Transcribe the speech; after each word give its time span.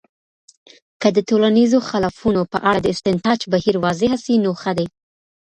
که 1.01 1.07
د 1.15 1.17
ټولنیزو 1.29 1.79
خلافونو 1.89 2.41
په 2.51 2.57
اړه 2.69 2.79
د 2.81 2.87
استنتاج 2.93 3.39
بهیر 3.53 3.75
واضحه 3.83 4.17
سي، 4.25 4.35
نو 4.43 4.51
ښه 4.61 4.71
دی. 4.77 4.87